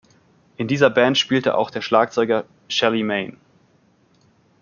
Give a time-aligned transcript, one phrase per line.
[0.57, 3.37] In dieser Band spielte auch der Schlagzeuger Shelly Manne.